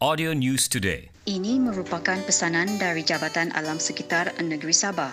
Audio 0.00 0.32
News 0.32 0.64
Today. 0.64 1.12
Ini 1.28 1.60
merupakan 1.60 2.16
pesanan 2.24 2.80
dari 2.80 3.04
Jabatan 3.04 3.52
Alam 3.52 3.76
Sekitar 3.76 4.32
Negeri 4.40 4.72
Sabah. 4.72 5.12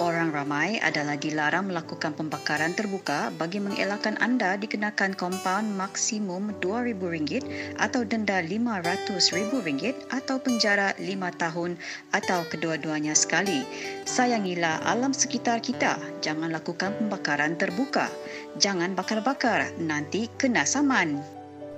Orang 0.00 0.32
ramai 0.32 0.80
adalah 0.80 1.20
dilarang 1.20 1.68
melakukan 1.68 2.16
pembakaran 2.16 2.72
terbuka 2.72 3.28
bagi 3.36 3.60
mengelakkan 3.60 4.16
anda 4.24 4.56
dikenakan 4.56 5.12
kompaun 5.20 5.76
maksimum 5.76 6.48
RM2,000 6.64 7.44
atau 7.76 8.08
denda 8.08 8.40
RM500,000 8.40 10.16
atau 10.16 10.40
penjara 10.40 10.96
5 10.96 11.12
tahun 11.36 11.76
atau 12.16 12.40
kedua-duanya 12.48 13.12
sekali. 13.12 13.68
Sayangilah 14.08 14.80
alam 14.88 15.12
sekitar 15.12 15.60
kita. 15.60 16.00
Jangan 16.24 16.56
lakukan 16.56 16.96
pembakaran 17.04 17.60
terbuka. 17.60 18.08
Jangan 18.56 18.96
bakar-bakar, 18.96 19.76
nanti 19.76 20.32
kena 20.40 20.64
saman. 20.64 21.20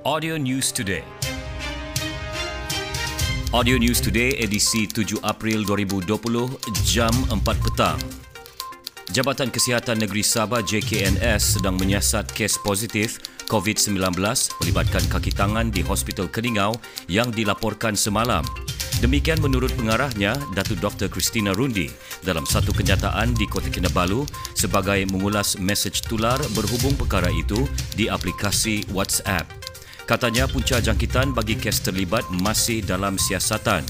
Audio 0.07 0.39
News 0.39 0.71
Today. 0.71 1.02
Audio 3.55 3.79
News 3.79 4.02
Today 4.02 4.34
edisi 4.43 4.82
7 4.82 5.22
April 5.22 5.62
2020 5.62 6.11
jam 6.90 7.14
4 7.31 7.39
petang. 7.39 7.95
Jabatan 9.14 9.46
Kesihatan 9.46 10.03
Negeri 10.03 10.26
Sabah 10.26 10.58
JKNS 10.58 11.62
sedang 11.62 11.79
menyiasat 11.79 12.35
kes 12.35 12.59
positif 12.67 13.22
COVID-19 13.46 13.95
melibatkan 14.59 15.07
kaki 15.07 15.31
tangan 15.31 15.71
di 15.71 15.86
Hospital 15.86 16.26
Keningau 16.35 16.75
yang 17.07 17.31
dilaporkan 17.31 17.95
semalam. 17.95 18.43
Demikian 18.98 19.39
menurut 19.39 19.71
pengarahnya, 19.79 20.34
Datuk 20.59 20.82
Dr. 20.82 21.07
Christina 21.07 21.54
Rundi 21.54 21.86
dalam 22.26 22.43
satu 22.43 22.75
kenyataan 22.75 23.39
di 23.39 23.46
Kota 23.46 23.71
Kinabalu 23.71 24.26
sebagai 24.59 24.98
mengulas 25.14 25.62
mesej 25.62 26.03
tular 26.11 26.43
berhubung 26.59 26.98
perkara 26.98 27.31
itu 27.31 27.71
di 27.95 28.11
aplikasi 28.11 28.82
WhatsApp. 28.90 29.73
Katanya 30.04 30.44
punca 30.44 30.85
jangkitan 30.85 31.32
bagi 31.32 31.57
kes 31.57 31.81
terlibat 31.81 32.28
masih 32.28 32.84
dalam 32.84 33.17
siasatan. 33.17 33.84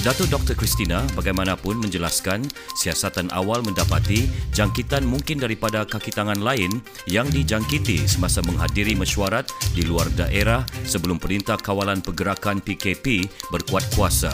Datuk 0.00 0.32
Dr. 0.32 0.56
Christina 0.56 1.04
bagaimanapun 1.12 1.76
menjelaskan 1.76 2.48
siasatan 2.72 3.28
awal 3.36 3.60
mendapati 3.60 4.24
jangkitan 4.56 5.04
mungkin 5.04 5.36
daripada 5.36 5.84
kaki 5.84 6.08
tangan 6.16 6.40
lain 6.40 6.80
yang 7.04 7.28
dijangkiti 7.28 8.08
semasa 8.08 8.40
menghadiri 8.48 8.96
mesyuarat 8.96 9.44
di 9.76 9.84
luar 9.84 10.08
daerah 10.16 10.64
sebelum 10.88 11.20
Perintah 11.20 11.60
Kawalan 11.60 12.00
Pergerakan 12.00 12.64
PKP 12.64 13.28
berkuat 13.52 13.84
kuasa. 13.92 14.32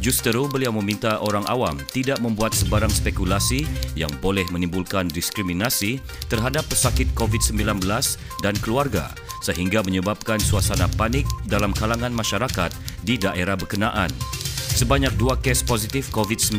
Justeru 0.00 0.48
beliau 0.48 0.72
meminta 0.72 1.20
orang 1.20 1.44
awam 1.52 1.76
tidak 1.92 2.24
membuat 2.24 2.56
sebarang 2.56 2.92
spekulasi 2.92 3.68
yang 3.92 4.12
boleh 4.24 4.48
menimbulkan 4.48 5.04
diskriminasi 5.12 6.00
terhadap 6.32 6.64
pesakit 6.72 7.12
COVID-19 7.12 7.84
dan 8.40 8.56
keluarga 8.64 9.12
sehingga 9.44 9.84
menyebabkan 9.84 10.40
suasana 10.40 10.88
panik 10.96 11.28
dalam 11.44 11.76
kalangan 11.76 12.16
masyarakat 12.16 12.72
di 13.04 13.20
daerah 13.20 13.60
berkenaan. 13.60 14.08
Sebanyak 14.74 15.14
dua 15.14 15.38
kes 15.38 15.62
positif 15.62 16.10
COVID-19 16.10 16.58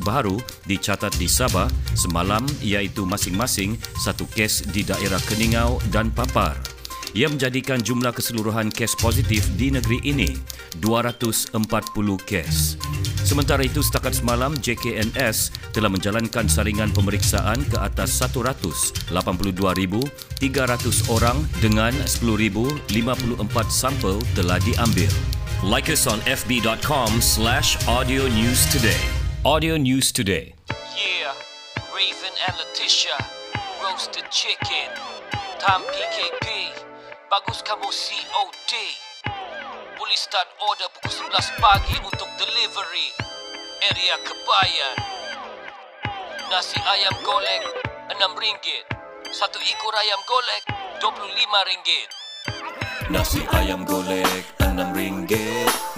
baru 0.00 0.40
dicatat 0.64 1.12
di 1.20 1.28
Sabah 1.28 1.68
semalam 1.92 2.40
iaitu 2.64 3.04
masing-masing 3.04 3.76
satu 4.00 4.24
kes 4.30 4.64
di 4.70 4.80
daerah 4.80 5.20
Keningau 5.28 5.76
dan 5.92 6.08
Papar. 6.08 6.56
Ia 7.12 7.26
menjadikan 7.26 7.82
jumlah 7.82 8.14
keseluruhan 8.14 8.70
kes 8.72 8.96
positif 8.96 9.44
di 9.58 9.74
negeri 9.74 9.98
ini 10.06 10.30
240 10.78 11.58
kes. 12.22 12.78
Sementara 13.30 13.62
itu, 13.62 13.78
setakat 13.78 14.18
semalam 14.18 14.58
JKNS 14.58 15.54
telah 15.70 15.86
menjalankan 15.86 16.50
saringan 16.50 16.90
pemeriksaan 16.90 17.62
ke 17.62 17.78
atas 17.78 18.18
182,300 18.18 19.06
orang 21.06 21.38
dengan 21.62 21.94
10,054 22.10 22.90
sampel 23.70 24.18
telah 24.34 24.58
diambil. 24.66 25.06
Like 25.62 25.86
us 25.94 26.10
on 26.10 26.18
fb.com 26.26 27.22
slash 27.22 27.78
audio 27.86 28.26
news 28.26 28.66
today. 28.74 28.98
Audio 29.46 29.78
News 29.78 30.10
Today. 30.10 30.52
Yeah, 30.98 31.30
Raven 31.94 32.34
and 32.50 32.54
Letitia, 32.58 33.14
roasted 33.78 34.26
chicken, 34.34 34.90
Tom 35.62 35.80
PKP, 35.86 36.74
bagus 37.30 37.62
kamu 37.62 37.88
COD. 37.88 39.09
Boleh 40.00 40.16
start 40.16 40.48
order 40.64 40.88
pukul 40.96 41.28
11 41.28 41.60
pagi 41.60 41.92
untuk 42.00 42.24
delivery. 42.40 43.12
Area 43.84 44.16
Kebayan. 44.24 44.96
Nasi 46.48 46.80
ayam 46.88 47.12
golek 47.20 47.84
RM6. 48.08 48.88
Satu 49.28 49.60
ekor 49.60 49.92
ayam 50.00 50.16
golek 50.24 50.64
RM25. 51.04 51.88
Nasi 53.12 53.44
ayam 53.52 53.84
golek 53.84 54.40
RM6. 54.64 55.36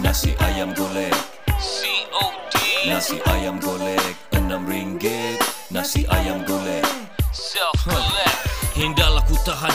Nasi 0.02 0.34
ayam 0.50 0.74
golek. 0.74 1.14
COD. 1.62 2.54
Nasi 2.90 3.22
ayam 3.30 3.62
golek 3.62 4.18
RM6. 4.34 5.06
Nasi 5.70 6.02
ayam 6.10 6.21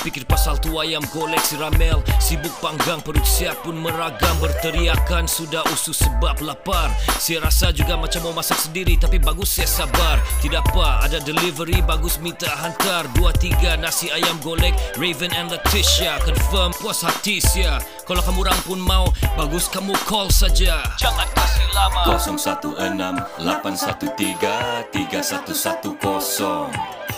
fikir 0.07 0.23
pasal 0.23 0.55
tu 0.63 0.79
ayam 0.79 1.03
golek 1.11 1.43
si 1.43 1.59
Ramel. 1.59 1.99
Sibuk 2.23 2.55
panggang 2.63 3.03
perut 3.03 3.27
siap 3.27 3.59
pun 3.67 3.75
meragam. 3.75 4.31
Berteriakan 4.39 5.27
sudah 5.27 5.59
usus 5.75 5.99
sebab 5.99 6.39
lapar. 6.39 6.87
Saya 7.19 7.43
rasa 7.43 7.75
juga 7.75 7.99
macam 7.99 8.23
mau 8.23 8.39
masak 8.39 8.55
sendiri 8.55 8.95
Tapi 8.95 9.19
bagus 9.19 9.59
saya 9.59 9.67
sabar. 9.67 10.15
Tidak 10.39 10.63
apa 10.63 11.03
ada 11.03 11.19
delivery 11.19 11.83
bagus 11.83 12.23
minta 12.23 12.47
hantar. 12.47 13.03
Dua 13.19 13.35
tiga 13.35 13.75
nasi 13.75 14.07
ayam 14.07 14.39
golek 14.39 14.71
Raven 14.95 15.35
and 15.35 15.51
Letitia. 15.51 16.23
Confirm 16.23 16.71
puas 16.79 17.03
hati 17.03 17.43
sia. 17.43 17.83
Kalau 18.07 18.23
kamu 18.23 18.47
orang 18.47 18.59
pun 18.63 18.79
mau 18.79 19.11
Bagus 19.35 19.67
kamu 19.67 19.91
call 20.07 20.31
saja. 20.31 20.87
Jangan 20.95 21.27
kasih 21.35 21.67
lama. 21.75 22.07
016 22.07 23.43
813 23.43 24.87
3110 24.95 27.16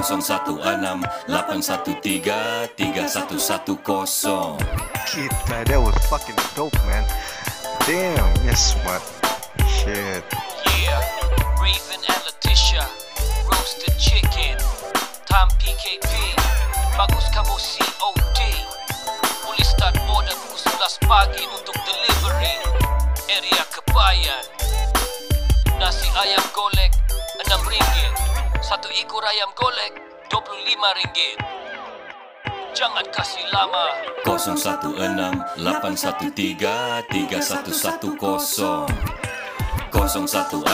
016 0.00 0.56
813 0.56 1.04
3110 2.76 4.56
Kid, 5.04 5.30
man, 5.50 5.64
that 5.68 5.76
was 5.76 5.94
fucking 6.08 6.36
dope, 6.56 6.72
man. 6.88 7.04
Damn, 7.84 8.24
yes, 8.46 8.72
smart. 8.72 9.02
Shit. 9.68 10.24
Yeah, 10.80 10.96
Raven 11.60 12.00
and 12.08 12.22
Letitia, 12.24 12.88
roasted 13.44 13.92
chicken, 14.00 14.56
Tom 15.28 15.52
PKP, 15.60 16.08
bagus 16.96 17.28
kamu 17.36 17.52
COD. 17.52 18.40
Boleh 19.44 19.66
start 19.68 20.00
order 20.08 20.32
pukul 20.40 20.72
11 20.72 21.04
pagi 21.04 21.44
untuk 21.52 21.76
delivery. 21.84 22.56
Area 23.28 23.60
Kebayan. 23.68 24.44
Nasi 25.76 26.08
ayam 26.16 26.40
golek 26.56 26.72
RM6. 26.80 26.81
Satu 28.72 28.88
ekor 28.88 29.20
ayam 29.20 29.52
golek 29.52 30.00
RM25. 30.32 31.36
Jangan 32.72 33.04
kasih 33.12 33.44
lama. 33.52 33.84
016 34.24 35.60
813 35.60 37.04
3110 37.12 38.88
016 39.92 40.64